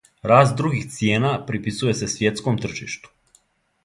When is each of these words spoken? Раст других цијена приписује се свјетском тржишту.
Раст 0.29 0.55
других 0.59 0.85
цијена 0.95 1.33
приписује 1.51 1.93
се 1.99 2.09
свјетском 2.13 2.57
тржишту. 2.65 3.13